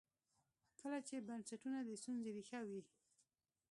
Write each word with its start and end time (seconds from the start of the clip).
کله 0.79 0.99
چې 1.07 1.25
بنسټونه 1.27 1.79
د 1.83 1.89
ستونزې 2.01 2.29
ریښه 2.37 2.59
وي. 2.67 2.81